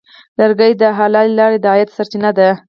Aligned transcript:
لرګی 0.39 0.71
د 0.81 0.83
حلالې 0.97 1.33
لارې 1.39 1.57
د 1.61 1.65
عاید 1.73 1.89
سرچینه 1.95 2.29
ده. 2.37 2.49